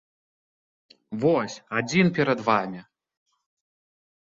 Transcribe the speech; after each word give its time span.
Вось, 1.25 1.55
адзін 1.83 2.13
перад 2.19 2.39
вамі! 2.51 2.81